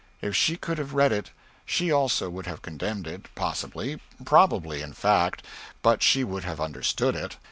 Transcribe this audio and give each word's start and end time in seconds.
If 0.19 0.35
she 0.35 0.55
could 0.57 0.79
have 0.79 0.95
read 0.95 1.11
it, 1.11 1.29
she 1.63 1.91
also 1.91 2.27
would 2.31 2.47
have 2.47 2.63
condemned 2.63 3.05
it, 3.05 3.27
possibly, 3.35 4.01
probably, 4.25 4.81
in 4.81 4.93
fact 4.93 5.45
but 5.83 6.01
she 6.01 6.23
would 6.23 6.43
have 6.43 6.59
understood 6.59 7.15
it. 7.15 7.37